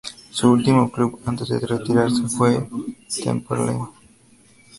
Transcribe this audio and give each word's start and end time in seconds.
Su 0.31 0.49
último 0.51 0.91
club 0.91 1.19
antes 1.27 1.47
de 1.49 1.59
retirarse 1.59 2.23
fue 2.23 2.67
Temperley. 3.23 3.77